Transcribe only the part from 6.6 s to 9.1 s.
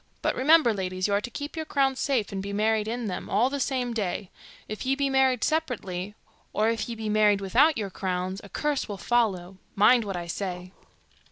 if you be married without your crowns, a curse will